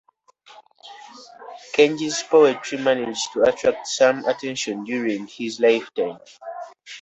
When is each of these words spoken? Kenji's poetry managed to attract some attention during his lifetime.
Kenji's 1.75 2.23
poetry 2.23 2.79
managed 2.79 3.33
to 3.33 3.43
attract 3.43 3.85
some 3.85 4.25
attention 4.25 4.83
during 4.83 5.27
his 5.27 5.59
lifetime. 5.59 6.17